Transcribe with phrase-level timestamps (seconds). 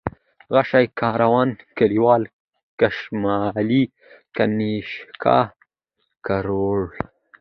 [0.53, 2.23] غشى، کاروان، کليوال،
[2.79, 3.83] کشمالی،
[4.35, 5.39] كنيشكا،
[6.25, 6.79] کروړ